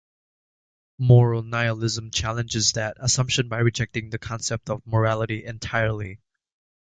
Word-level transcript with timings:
Moral 0.97 1.43
nihilism 1.43 2.09
challenges 2.09 2.71
that 2.71 2.97
assumption 2.99 3.47
by 3.47 3.59
rejecting 3.59 4.09
the 4.09 4.17
concept 4.17 4.67
of 4.71 4.81
morality 4.87 5.45
entirely. 5.45 6.19